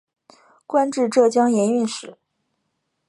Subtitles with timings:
[0.65, 2.17] 官至浙江盐运使。